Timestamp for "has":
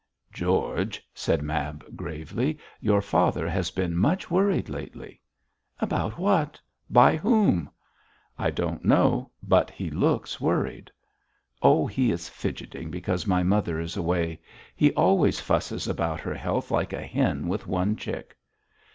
3.47-3.69